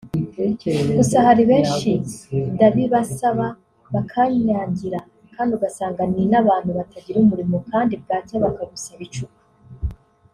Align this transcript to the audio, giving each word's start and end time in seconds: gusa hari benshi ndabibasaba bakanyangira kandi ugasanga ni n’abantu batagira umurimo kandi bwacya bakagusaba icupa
gusa 0.97 1.17
hari 1.27 1.43
benshi 1.51 1.91
ndabibasaba 2.53 3.47
bakanyangira 3.93 4.99
kandi 5.35 5.51
ugasanga 5.57 6.01
ni 6.13 6.23
n’abantu 6.31 6.69
batagira 6.77 7.17
umurimo 7.21 7.55
kandi 7.71 7.93
bwacya 8.01 8.35
bakagusaba 8.43 9.01
icupa 9.07 9.39